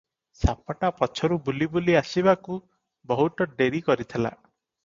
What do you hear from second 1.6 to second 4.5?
ବୁଲି ଆସିବାକୁ ବହୁତ ଡେରି କରିଥିଲା।